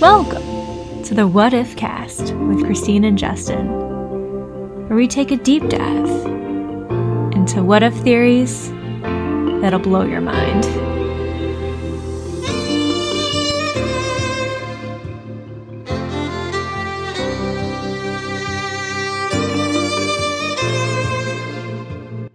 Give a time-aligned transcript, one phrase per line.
[0.00, 3.66] Welcome to the What If Cast with Christine and Justin,
[4.88, 6.08] where we take a deep dive
[7.34, 8.70] into what if theories
[9.60, 10.64] that'll blow your mind.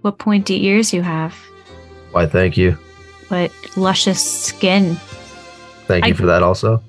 [0.01, 1.33] What pointy ears you have.
[2.11, 2.71] Why, thank you.
[3.29, 4.95] What luscious skin.
[5.87, 6.81] Thank you I- for that also.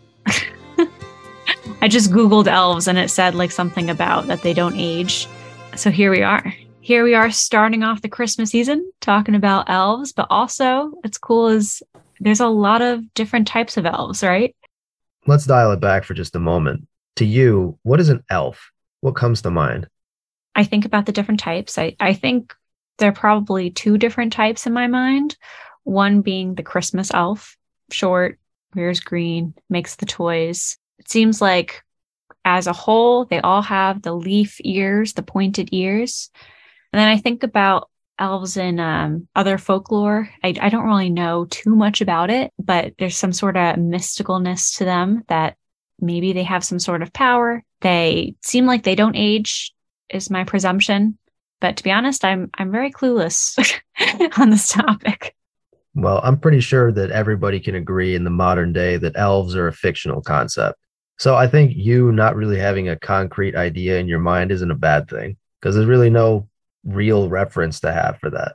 [1.85, 5.29] I just Googled elves and it said like something about that they don't age.
[5.77, 6.55] So here we are.
[6.81, 11.49] Here we are starting off the Christmas season talking about elves, but also it's cool
[11.49, 11.83] is
[12.21, 14.57] there's a lot of different types of elves, right?
[15.27, 16.89] Let's dial it back for just a moment.
[17.17, 18.73] To you, what is an elf?
[19.03, 19.87] What comes to mind?
[20.55, 21.77] I think about the different types.
[21.77, 22.55] I, I think
[22.97, 25.37] there are probably two different types in my mind.
[25.83, 27.59] One being the Christmas elf,
[27.91, 28.39] short,
[28.75, 30.79] wears green, makes the toys.
[30.99, 31.83] It seems like
[32.45, 36.31] as a whole, they all have the leaf ears, the pointed ears.
[36.93, 40.29] And then I think about elves in um, other folklore.
[40.43, 44.79] I, I don't really know too much about it, but there's some sort of mysticalness
[44.79, 45.57] to them that
[46.01, 47.65] maybe they have some sort of power.
[47.81, 49.73] They seem like they don't age,
[50.11, 51.19] is my presumption.
[51.61, 53.59] But to be honest, I'm I'm very clueless
[54.39, 55.35] on this topic.
[55.95, 59.69] Well, I'm pretty sure that everybody can agree in the modern day that elves are
[59.69, 60.79] a fictional concept.
[61.19, 64.77] So I think you not really having a concrete idea in your mind isn't a
[64.77, 66.49] bad thing because there's really no
[66.85, 68.55] real reference to have for that.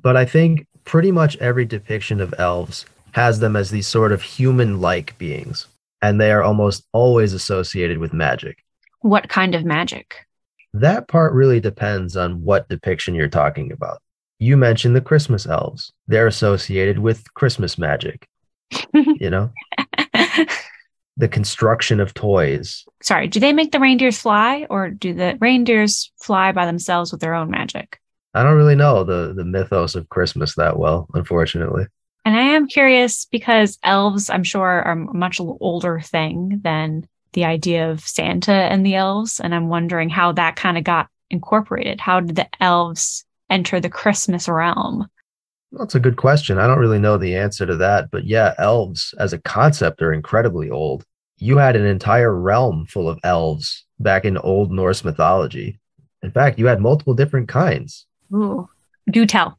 [0.00, 4.22] But I think pretty much every depiction of elves has them as these sort of
[4.22, 5.66] human like beings,
[6.00, 8.64] and they are almost always associated with magic.
[9.00, 10.26] What kind of magic?
[10.72, 14.00] That part really depends on what depiction you're talking about.
[14.38, 15.92] You mentioned the Christmas elves.
[16.06, 18.26] They're associated with Christmas magic,
[18.94, 19.50] you know,
[21.20, 22.84] the construction of toys.
[23.02, 27.20] Sorry, do they make the reindeers fly or do the reindeers fly by themselves with
[27.20, 28.00] their own magic?
[28.34, 31.86] I don't really know the, the mythos of Christmas that well, unfortunately.
[32.24, 37.44] And I am curious because elves, I'm sure, are a much older thing than the
[37.44, 39.40] idea of Santa and the elves.
[39.40, 42.00] And I'm wondering how that kind of got incorporated.
[42.00, 45.06] How did the elves enter the Christmas realm?
[45.72, 46.58] That's a good question.
[46.58, 48.10] I don't really know the answer to that.
[48.10, 51.04] But yeah, elves as a concept are incredibly old.
[51.40, 55.80] You had an entire realm full of elves back in Old Norse mythology.
[56.22, 58.06] In fact, you had multiple different kinds.
[58.32, 58.68] Ooh,
[59.10, 59.58] do tell.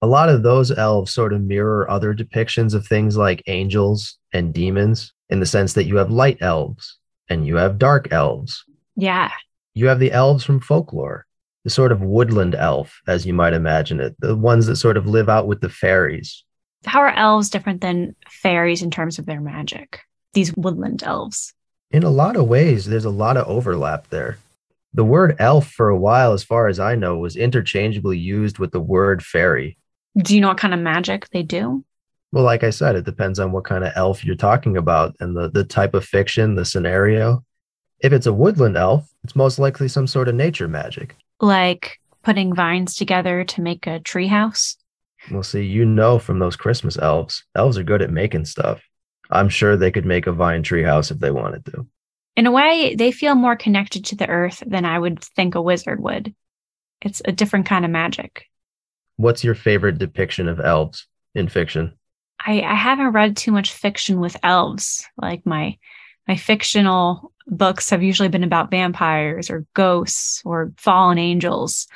[0.00, 4.54] a lot of those elves sort of mirror other depictions of things like angels and
[4.54, 6.98] demons in the sense that you have light elves
[7.28, 8.64] and you have dark elves.
[8.94, 9.32] Yeah.
[9.74, 11.26] You have the elves from folklore,
[11.64, 15.06] the sort of woodland elf, as you might imagine it, the ones that sort of
[15.06, 16.44] live out with the fairies.
[16.84, 20.00] How are elves different than fairies in terms of their magic?
[20.38, 21.52] These woodland elves.
[21.90, 24.38] In a lot of ways, there's a lot of overlap there.
[24.94, 28.70] The word elf, for a while, as far as I know, was interchangeably used with
[28.70, 29.76] the word fairy.
[30.16, 31.84] Do you know what kind of magic they do?
[32.30, 35.36] Well, like I said, it depends on what kind of elf you're talking about and
[35.36, 37.44] the, the type of fiction, the scenario.
[37.98, 41.16] If it's a woodland elf, it's most likely some sort of nature magic.
[41.40, 44.76] Like putting vines together to make a treehouse?
[45.32, 48.80] Well, see, you know from those Christmas elves, elves are good at making stuff.
[49.30, 51.86] I'm sure they could make a vine tree house if they wanted to.
[52.36, 55.62] In a way, they feel more connected to the earth than I would think a
[55.62, 56.34] wizard would.
[57.02, 58.46] It's a different kind of magic.
[59.16, 61.94] What's your favorite depiction of elves in fiction?
[62.44, 65.06] I, I haven't read too much fiction with elves.
[65.20, 65.76] Like my
[66.28, 71.88] my fictional books have usually been about vampires or ghosts or fallen angels.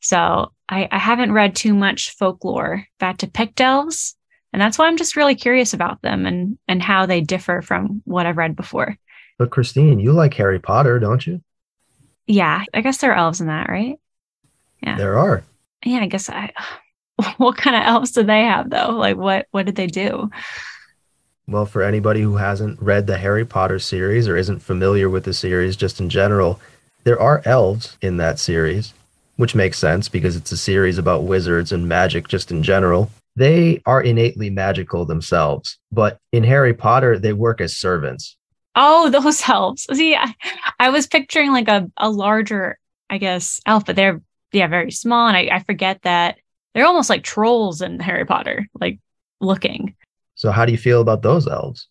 [0.00, 4.14] So I, I haven't read too much folklore that depict elves.
[4.52, 8.02] And that's why I'm just really curious about them and and how they differ from
[8.04, 8.96] what I've read before.
[9.38, 11.42] But Christine, you like Harry Potter, don't you?
[12.26, 13.98] Yeah, I guess there are elves in that, right?
[14.82, 14.96] Yeah.
[14.96, 15.42] There are.
[15.84, 16.52] Yeah, I guess I
[17.36, 18.90] what kind of elves do they have though?
[18.90, 20.30] Like what what did they do?
[21.46, 25.32] Well, for anybody who hasn't read the Harry Potter series or isn't familiar with the
[25.32, 26.60] series just in general,
[27.04, 28.92] there are elves in that series,
[29.36, 33.10] which makes sense because it's a series about wizards and magic just in general.
[33.38, 38.36] They are innately magical themselves, but in Harry Potter, they work as servants.
[38.74, 39.86] Oh, those elves.
[39.92, 40.34] See, I,
[40.80, 44.20] I was picturing like a, a larger, I guess, elf, but they're
[44.50, 45.28] yeah, very small.
[45.28, 46.38] And I, I forget that
[46.74, 48.98] they're almost like trolls in Harry Potter, like
[49.40, 49.94] looking.
[50.34, 51.86] So, how do you feel about those elves?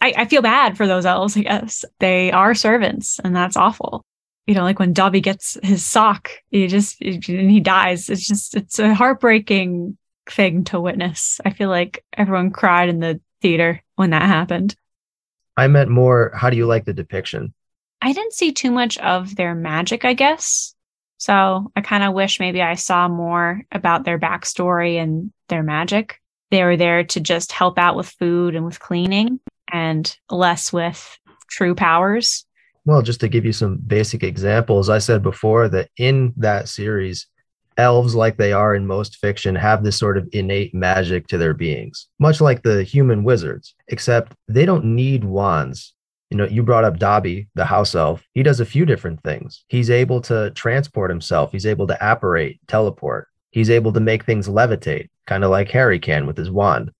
[0.00, 1.84] I, I feel bad for those elves, I guess.
[1.98, 4.04] They are servants, and that's awful.
[4.46, 8.08] You know, like when Dobby gets his sock, he just and he dies.
[8.08, 9.96] It's just it's a heartbreaking
[10.30, 11.40] thing to witness.
[11.44, 14.74] I feel like everyone cried in the theater when that happened.
[15.56, 17.54] I meant more, how do you like the depiction?
[18.02, 20.74] I didn't see too much of their magic, I guess.
[21.18, 26.20] So I kind of wish maybe I saw more about their backstory and their magic.
[26.50, 29.40] They were there to just help out with food and with cleaning
[29.72, 31.18] and less with
[31.48, 32.44] true powers.
[32.84, 37.26] Well, just to give you some basic examples, I said before that in that series,
[37.76, 41.54] elves, like they are in most fiction, have this sort of innate magic to their
[41.54, 45.94] beings, much like the human wizards, except they don't need wands.
[46.30, 48.24] You know, you brought up Dobby, the house elf.
[48.32, 49.64] He does a few different things.
[49.68, 54.48] He's able to transport himself, he's able to apparate, teleport, he's able to make things
[54.48, 56.90] levitate, kind of like Harry can with his wand.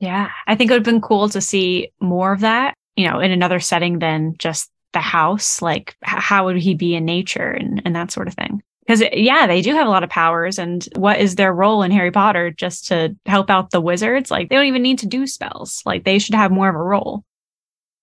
[0.00, 3.20] Yeah, I think it would have been cool to see more of that, you know,
[3.20, 5.62] in another setting than just the house.
[5.62, 8.62] Like, how would he be in nature and, and that sort of thing?
[8.86, 11.90] Because yeah they do have a lot of powers and what is their role in
[11.90, 14.30] harry potter just to help out the wizards?
[14.30, 15.82] Like they don't even need to do spells.
[15.86, 17.24] Like they should have more of a role.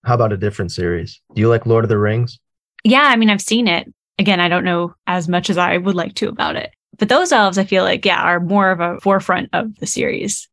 [0.06, 1.22] How about a different series?
[1.34, 2.40] Do you like lord of the rings?
[2.84, 3.92] Yeah i mean i've seen it.
[4.18, 6.72] Again i don't know as much as i would like to about it.
[6.98, 10.48] But those elves i feel like yeah are more of a forefront of the series.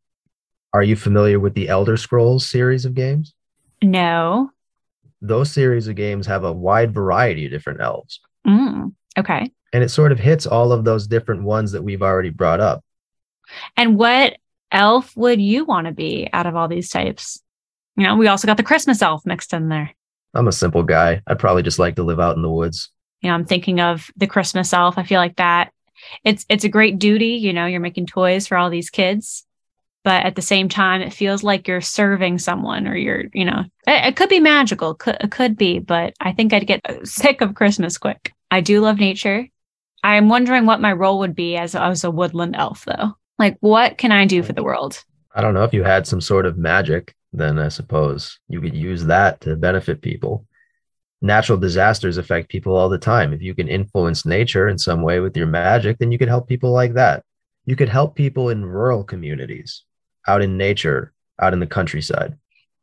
[0.72, 3.32] Are you familiar with the elder scrolls series of games?
[3.82, 4.50] No.
[5.22, 8.20] Those series of games have a wide variety of different elves.
[8.46, 12.30] Mm, okay and it sort of hits all of those different ones that we've already
[12.30, 12.84] brought up.
[13.76, 14.36] And what
[14.72, 17.42] elf would you want to be out of all these types?
[17.96, 19.94] You know, we also got the Christmas elf mixed in there.
[20.34, 21.22] I'm a simple guy.
[21.26, 22.90] I'd probably just like to live out in the woods.
[23.22, 24.98] You know, I'm thinking of the Christmas elf.
[24.98, 25.72] I feel like that
[26.24, 29.44] it's it's a great duty, you know, you're making toys for all these kids,
[30.04, 33.64] but at the same time it feels like you're serving someone or you're, you know,
[33.86, 37.40] it, it could be magical, could, it could be, but I think I'd get sick
[37.40, 38.32] of Christmas quick.
[38.50, 39.48] I do love nature.
[40.02, 43.16] I'm wondering what my role would be as, as a woodland elf, though.
[43.38, 45.02] Like, what can I do for the world?
[45.34, 45.64] I don't know.
[45.64, 49.56] If you had some sort of magic, then I suppose you could use that to
[49.56, 50.46] benefit people.
[51.20, 53.32] Natural disasters affect people all the time.
[53.32, 56.48] If you can influence nature in some way with your magic, then you could help
[56.48, 57.24] people like that.
[57.64, 59.82] You could help people in rural communities,
[60.26, 62.36] out in nature, out in the countryside.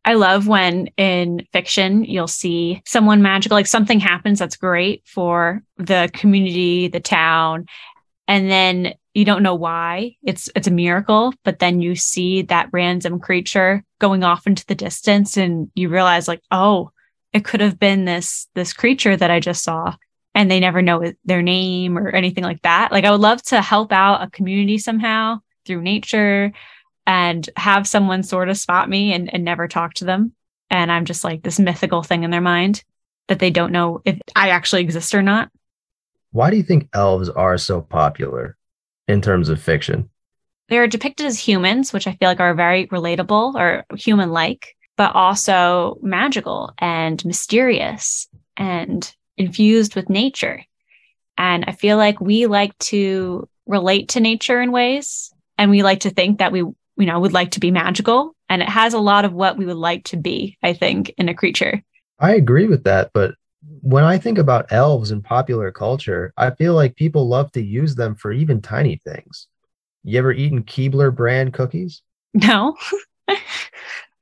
[0.05, 5.63] I love when in fiction you'll see someone magical, like something happens that's great for
[5.77, 7.67] the community, the town,
[8.27, 10.15] and then you don't know why.
[10.23, 14.75] It's it's a miracle, but then you see that random creature going off into the
[14.75, 16.91] distance and you realize like, oh,
[17.31, 19.95] it could have been this this creature that I just saw
[20.35, 22.91] and they never know their name or anything like that.
[22.91, 26.51] Like I would love to help out a community somehow through nature
[27.05, 30.33] and have someone sort of spot me and, and never talk to them.
[30.69, 32.83] And I'm just like this mythical thing in their mind
[33.27, 35.49] that they don't know if I actually exist or not.
[36.31, 38.57] Why do you think elves are so popular
[39.07, 40.09] in terms of fiction?
[40.69, 45.13] They're depicted as humans, which I feel like are very relatable or human like, but
[45.13, 48.27] also magical and mysterious
[48.57, 50.63] and infused with nature.
[51.37, 56.01] And I feel like we like to relate to nature in ways and we like
[56.01, 56.63] to think that we
[56.97, 58.35] you know, would like to be magical.
[58.49, 61.29] And it has a lot of what we would like to be, I think, in
[61.29, 61.83] a creature.
[62.19, 63.11] I agree with that.
[63.13, 63.35] But
[63.81, 67.95] when I think about elves in popular culture, I feel like people love to use
[67.95, 69.47] them for even tiny things.
[70.03, 72.01] You ever eaten Keebler brand cookies?
[72.33, 72.75] No.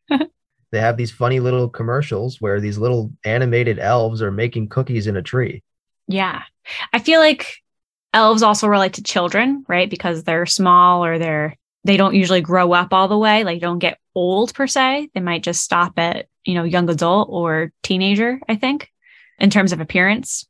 [0.10, 5.18] they have these funny little commercials where these little animated elves are making cookies in
[5.18, 5.64] a tree.
[6.08, 6.44] Yeah.
[6.94, 7.58] I feel like
[8.14, 9.90] elves also relate to children, right?
[9.90, 13.80] Because they're small or they're they don't usually grow up all the way, like don't
[13.80, 15.10] get old per se.
[15.14, 18.92] They might just stop at, you know, young adult or teenager, I think,
[19.40, 20.48] in terms of appearance.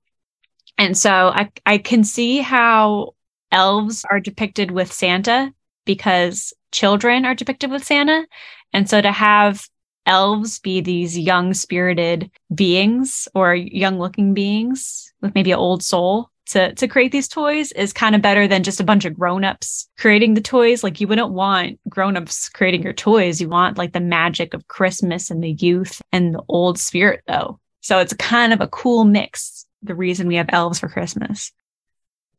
[0.78, 3.16] And so I, I can see how
[3.52, 5.54] elves are depicted with Santa
[5.86, 8.26] because children are depicted with Santa.
[8.74, 9.68] And so to have
[10.06, 16.31] elves be these young spirited beings or young looking beings with maybe an old soul
[16.48, 19.90] to to create these toys is kind of better than just a bunch of grown-ups
[19.98, 20.84] creating the toys.
[20.84, 23.40] Like you wouldn't want grown-ups creating your toys.
[23.40, 27.60] You want like the magic of christmas and the youth and the old spirit though.
[27.82, 31.52] So it's kind of a cool mix the reason we have elves for christmas.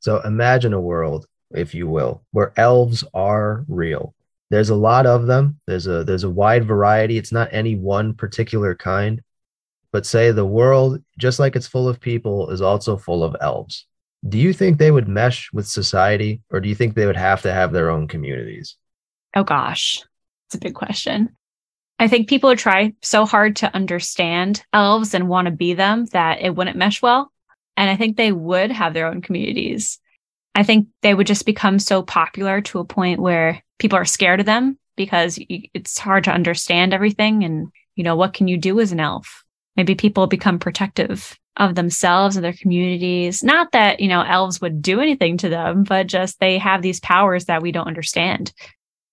[0.01, 4.15] So imagine a world if you will where elves are real.
[4.51, 5.61] There's a lot of them.
[5.67, 7.17] There's a there's a wide variety.
[7.17, 9.23] It's not any one particular kind.
[9.93, 13.87] But say the world just like it's full of people is also full of elves
[14.29, 17.43] do you think they would mesh with society or do you think they would have
[17.43, 18.77] to have their own communities?
[19.35, 20.03] Oh gosh,
[20.47, 21.31] it's a big question.
[21.99, 26.07] I think people would try so hard to understand elves and want to be them
[26.07, 27.33] that it wouldn't mesh well.
[27.77, 29.99] And I think they would have their own communities.
[30.55, 34.41] I think they would just become so popular to a point where people are scared
[34.41, 37.45] of them because it's hard to understand everything.
[37.45, 39.45] And, you know, what can you do as an elf?
[39.77, 43.43] maybe people become protective of themselves and their communities.
[43.43, 47.01] Not that, you know, elves would do anything to them, but just they have these
[47.01, 48.53] powers that we don't understand.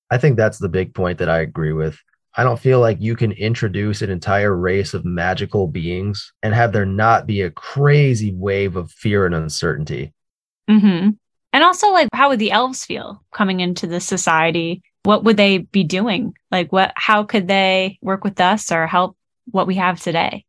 [0.09, 1.99] I think that's the big point that I agree with.
[2.35, 6.71] I don't feel like you can introduce an entire race of magical beings and have
[6.71, 10.13] there not be a crazy wave of fear and uncertainty.
[10.69, 11.09] Mm-hmm.
[11.51, 14.83] And also, like, how would the elves feel coming into the society?
[15.03, 16.33] What would they be doing?
[16.51, 19.17] Like, what, how could they work with us or help
[19.51, 20.45] what we have today?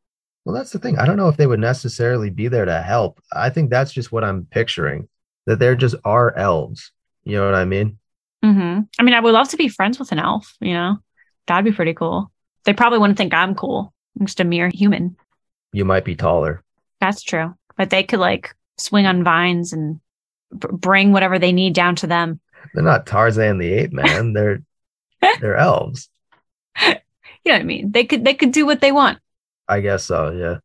[0.51, 0.99] Well, that's the thing.
[0.99, 3.21] I don't know if they would necessarily be there to help.
[3.33, 5.09] I think that's just what I'm picturing
[5.47, 6.91] that they're just our elves.
[7.23, 7.99] You know what I mean?
[8.45, 8.81] Mm-hmm.
[8.99, 10.99] I mean, I would love to be friends with an elf, you know,
[11.47, 12.33] that'd be pretty cool.
[12.65, 13.95] They probably wouldn't think I'm cool.
[14.19, 15.17] I'm just a mere human.
[15.73, 16.65] You might be taller.
[17.01, 17.55] That's true.
[17.77, 20.01] But they could like swing on vines and
[20.51, 22.41] b- bring whatever they need down to them.
[22.75, 24.33] They're not Tarzan the ape man.
[24.33, 24.65] They're
[25.41, 26.09] they're elves.
[27.45, 27.93] You know what I mean?
[27.93, 29.21] They could they could do what they want.
[29.71, 30.59] I guess so, yeah.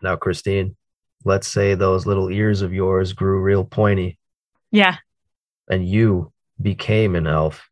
[0.00, 0.76] Now, Christine,
[1.24, 4.16] let's say those little ears of yours grew real pointy
[4.70, 4.96] Yeah.
[5.68, 6.32] and you
[6.62, 7.68] became an elf.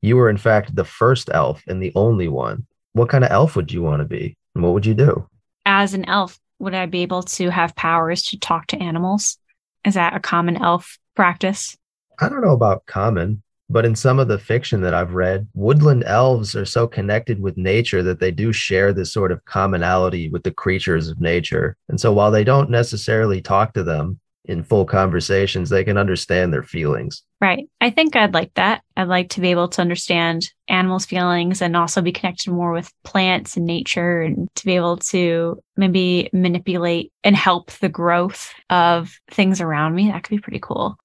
[0.00, 2.66] You were, in fact, the first elf and the only one.
[2.94, 4.36] What kind of elf would you want to be?
[4.54, 5.28] And what would you do?
[5.66, 9.38] As an elf, would I be able to have powers to talk to animals?
[9.84, 11.76] Is that a common elf practice?
[12.20, 16.04] I don't know about common, but in some of the fiction that I've read, woodland
[16.04, 20.42] elves are so connected with nature that they do share this sort of commonality with
[20.42, 21.76] the creatures of nature.
[21.88, 26.52] And so while they don't necessarily talk to them in full conversations, they can understand
[26.52, 27.22] their feelings.
[27.40, 27.68] Right.
[27.80, 28.82] I think I'd like that.
[28.96, 32.92] I'd like to be able to understand animals' feelings and also be connected more with
[33.04, 39.12] plants and nature and to be able to maybe manipulate and help the growth of
[39.30, 40.08] things around me.
[40.08, 40.96] That could be pretty cool.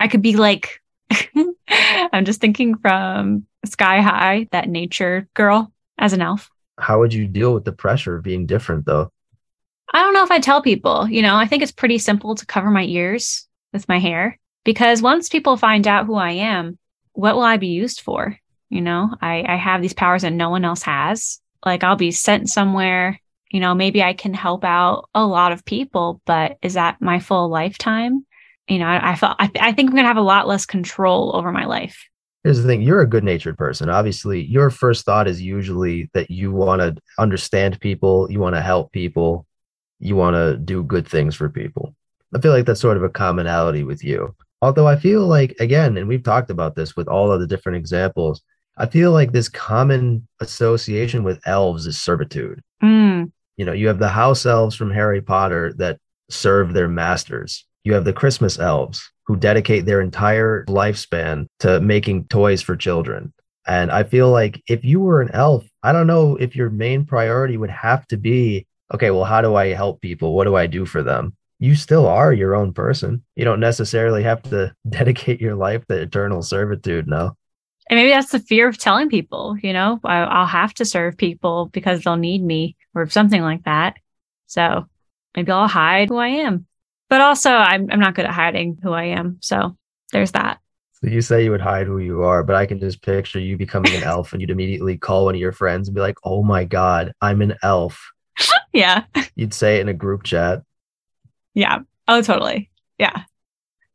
[0.00, 0.80] I could be like,
[2.12, 6.50] I'm just thinking from Sky High, that nature girl as an elf.
[6.78, 9.10] How would you deal with the pressure of being different, though?
[9.92, 12.46] I don't know if I tell people, you know, I think it's pretty simple to
[12.46, 16.78] cover my ears with my hair because once people find out who I am,
[17.12, 18.38] what will I be used for?
[18.68, 21.40] You know, I, I have these powers that no one else has.
[21.64, 23.18] Like I'll be sent somewhere,
[23.50, 27.18] you know, maybe I can help out a lot of people, but is that my
[27.18, 28.26] full lifetime?
[28.68, 31.34] You know, I, I felt, I, I think I'm to have a lot less control
[31.34, 32.04] over my life.
[32.44, 33.88] Here's the thing you're a good natured person.
[33.88, 38.62] Obviously, your first thought is usually that you want to understand people, you want to
[38.62, 39.46] help people,
[39.98, 41.94] you want to do good things for people.
[42.34, 44.34] I feel like that's sort of a commonality with you.
[44.60, 47.78] Although I feel like, again, and we've talked about this with all of the different
[47.78, 48.42] examples,
[48.76, 52.62] I feel like this common association with elves is servitude.
[52.82, 55.98] Mm, You know, you have the house elves from Harry Potter that
[56.30, 62.24] serve their masters, you have the Christmas elves who dedicate their entire lifespan to making
[62.26, 63.32] toys for children.
[63.66, 67.04] And I feel like if you were an elf, I don't know if your main
[67.04, 70.34] priority would have to be okay, well, how do I help people?
[70.34, 71.34] What do I do for them?
[71.58, 73.22] You still are your own person.
[73.36, 77.36] You don't necessarily have to dedicate your life to eternal servitude, no.
[77.90, 81.66] And maybe that's the fear of telling people, you know, I'll have to serve people
[81.72, 83.96] because they'll need me or something like that.
[84.46, 84.86] So
[85.34, 86.66] maybe I'll hide who I am.
[87.08, 89.38] But also, I'm, I'm not good at hiding who I am.
[89.40, 89.76] So
[90.12, 90.58] there's that.
[91.00, 93.56] So you say you would hide who you are, but I can just picture you
[93.56, 96.42] becoming an elf and you'd immediately call one of your friends and be like, oh
[96.42, 98.10] my God, I'm an elf.
[98.72, 99.04] Yeah.
[99.34, 100.62] You'd say it in a group chat.
[101.54, 101.78] Yeah.
[102.06, 102.70] Oh, totally.
[102.98, 103.22] Yeah.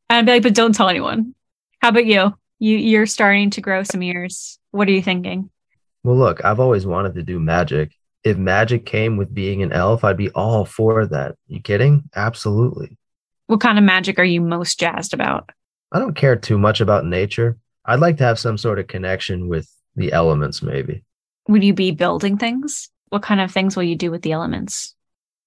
[0.10, 1.36] And I'd be like, but don't tell anyone.
[1.80, 2.36] How about you?
[2.60, 4.60] You you're starting to grow some ears.
[4.72, 5.50] What are you thinking?
[6.04, 7.94] Well, look, I've always wanted to do magic.
[8.24, 11.36] If magic came with being an elf, I'd be all for that.
[11.48, 12.10] You kidding?
[12.16, 12.98] Absolutely.
[13.54, 15.52] What kind of magic are you most jazzed about?
[15.92, 17.56] I don't care too much about nature.
[17.86, 21.04] I'd like to have some sort of connection with the elements, maybe.
[21.48, 22.90] Would you be building things?
[23.10, 24.96] What kind of things will you do with the elements?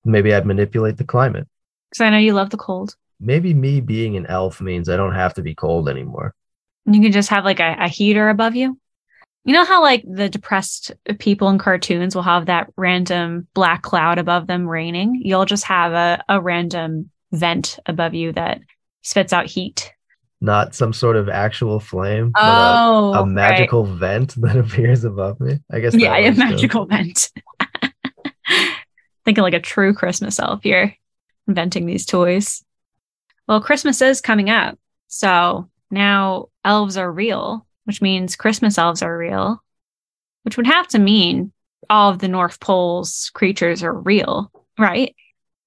[0.05, 1.49] Maybe I'd manipulate the climate.
[1.91, 2.95] Because I know you love the cold.
[3.19, 6.33] Maybe me being an elf means I don't have to be cold anymore.
[6.85, 8.79] You can just have like a, a heater above you.
[9.45, 14.19] You know how like the depressed people in cartoons will have that random black cloud
[14.19, 15.23] above them raining?
[15.25, 18.61] You'll just have a, a random vent above you that
[19.03, 19.93] spits out heat.
[20.41, 23.29] Not some sort of actual flame, but Oh, a, a oh, right.
[23.29, 25.59] magical vent that appears above me.
[25.71, 25.95] I guess.
[25.95, 27.31] Yeah, a magical vent.
[29.25, 30.95] Thinking like a true Christmas elf here,
[31.49, 32.63] inventing these toys.
[33.49, 34.79] Well, Christmas is coming up.
[35.09, 39.63] So now elves are real, which means Christmas elves are real,
[40.43, 41.53] which would have to mean
[41.89, 45.15] all of the North Pole's creatures are real, right?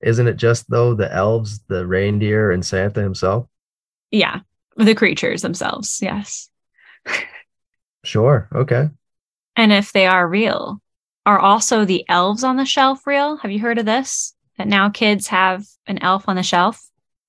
[0.02, 3.48] Isn't it just though the elves, the reindeer, and Santa himself?
[4.12, 4.42] Yeah,
[4.78, 6.00] the creatures themselves.
[6.02, 6.50] Yes.
[8.04, 8.48] Sure.
[8.54, 8.90] Okay.
[9.56, 10.82] And if they are real,
[11.26, 13.38] are also the elves on the shelf real?
[13.38, 14.34] Have you heard of this?
[14.58, 16.82] That now kids have an elf on the shelf?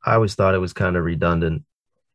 [0.04, 1.64] I always thought it was kind of redundant.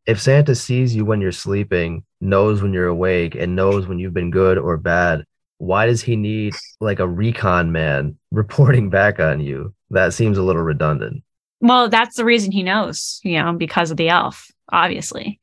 [0.05, 4.13] If Santa sees you when you're sleeping, knows when you're awake, and knows when you've
[4.13, 5.25] been good or bad,
[5.57, 9.73] why does he need like a recon man reporting back on you?
[9.91, 11.23] That seems a little redundant.
[11.61, 15.39] Well, that's the reason he knows, you know, because of the elf, obviously.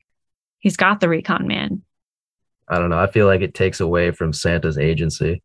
[0.59, 1.83] He's got the recon man.
[2.69, 2.99] I don't know.
[2.99, 5.43] I feel like it takes away from Santa's agency.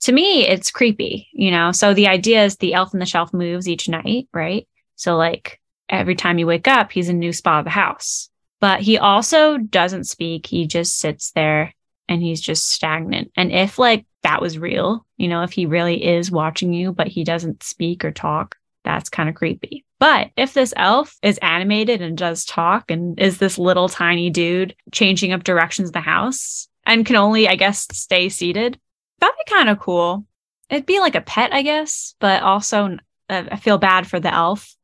[0.00, 1.72] To me, it's creepy, you know.
[1.72, 4.66] So the idea is the elf on the shelf moves each night, right?
[4.96, 8.28] So, like, every time you wake up, he's in a new spot of the house.
[8.60, 10.46] But he also doesn't speak.
[10.46, 11.74] He just sits there
[12.08, 13.32] and he's just stagnant.
[13.36, 17.08] And if like that was real, you know, if he really is watching you, but
[17.08, 19.84] he doesn't speak or talk, that's kind of creepy.
[19.98, 24.74] But if this elf is animated and does talk and is this little tiny dude
[24.92, 28.78] changing up directions of the house and can only, I guess, stay seated,
[29.20, 30.26] that'd be kind of cool.
[30.68, 32.96] It'd be like a pet, I guess, but also
[33.28, 34.74] uh, I feel bad for the elf.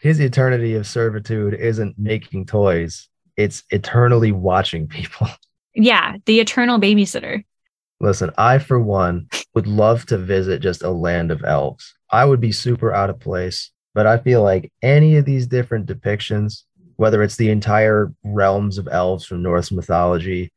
[0.00, 5.28] His eternity of servitude isn't making toys, it's eternally watching people.
[5.74, 7.44] Yeah, the eternal babysitter.
[8.00, 11.94] Listen, I, for one, would love to visit just a land of elves.
[12.10, 15.86] I would be super out of place, but I feel like any of these different
[15.86, 16.64] depictions,
[16.96, 20.52] whether it's the entire realms of elves from Norse mythology,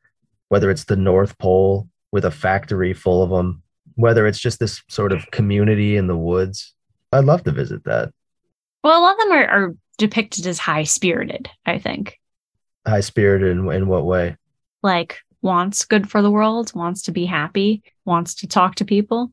[0.50, 3.62] whether it's the North Pole with a factory full of them,
[3.96, 6.74] whether it's just this sort of community in the woods,
[7.12, 8.12] I'd love to visit that.
[8.84, 12.20] Well, a lot of them are, are depicted as high spirited, I think.
[12.86, 14.36] High spirited in, in what way?
[14.86, 19.32] Like wants good for the world, wants to be happy, wants to talk to people.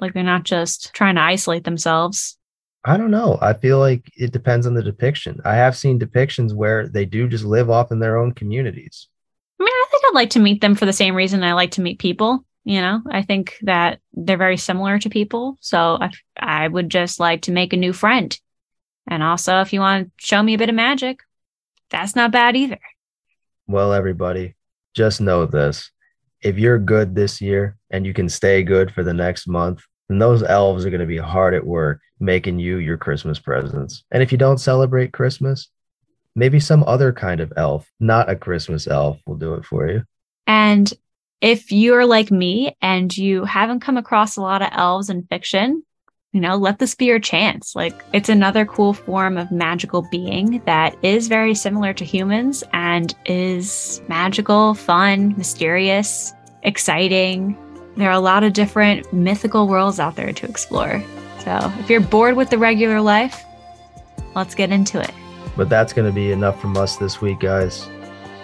[0.00, 2.36] Like they're not just trying to isolate themselves.
[2.84, 3.38] I don't know.
[3.40, 5.40] I feel like it depends on the depiction.
[5.44, 9.06] I have seen depictions where they do just live off in their own communities.
[9.60, 11.70] I mean, I think I'd like to meet them for the same reason I like
[11.72, 12.44] to meet people.
[12.64, 15.56] You know, I think that they're very similar to people.
[15.60, 18.36] So I, I would just like to make a new friend.
[19.08, 21.20] And also, if you want to show me a bit of magic,
[21.90, 22.80] that's not bad either.
[23.66, 24.54] Well, everybody,
[24.94, 25.90] just know this
[26.42, 30.18] if you're good this year and you can stay good for the next month, then
[30.18, 34.04] those elves are going to be hard at work making you your Christmas presents.
[34.10, 35.68] And if you don't celebrate Christmas,
[36.34, 40.02] maybe some other kind of elf, not a Christmas elf, will do it for you.
[40.46, 40.92] And
[41.40, 45.84] if you're like me and you haven't come across a lot of elves in fiction,
[46.32, 47.76] you know, let this be your chance.
[47.76, 53.14] Like, it's another cool form of magical being that is very similar to humans and
[53.26, 57.56] is magical, fun, mysterious, exciting.
[57.98, 61.04] There are a lot of different mythical worlds out there to explore.
[61.40, 63.44] So, if you're bored with the regular life,
[64.34, 65.12] let's get into it.
[65.54, 67.86] But that's going to be enough from us this week, guys.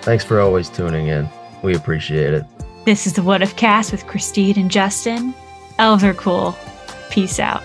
[0.02, 1.26] Thanks for always tuning in.
[1.62, 2.44] We appreciate it.
[2.84, 5.32] This is the What If Cast with Christine and Justin.
[5.78, 6.54] Elves are cool.
[7.08, 7.62] Peace out.